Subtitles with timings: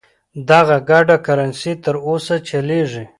[0.49, 3.03] دغه ګډه کرنسي تر اوسه چلیږي.